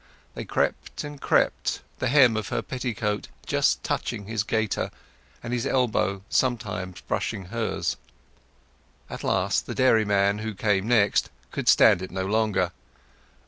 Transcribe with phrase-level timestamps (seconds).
[0.33, 4.89] They crept and crept, the hem of her petticoat just touching his gaiter,
[5.43, 7.97] and his elbow sometimes brushing hers.
[9.11, 12.71] At last the dairyman, who came next, could stand it no longer.